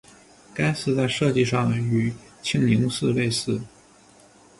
[0.51, 2.11] 该寺在设计上与
[2.41, 3.61] 庆宁寺类似。